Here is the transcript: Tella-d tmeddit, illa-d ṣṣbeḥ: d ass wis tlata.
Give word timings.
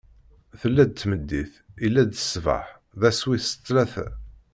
Tella-d 0.59 0.91
tmeddit, 1.01 1.51
illa-d 1.85 2.13
ṣṣbeḥ: 2.23 2.65
d 2.99 3.01
ass 3.09 3.21
wis 3.27 3.47
tlata. 3.55 4.07